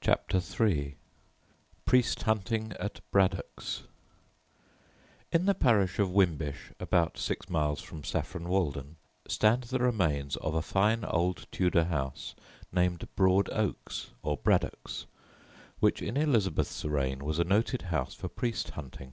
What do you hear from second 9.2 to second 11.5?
stand the remains of a fine old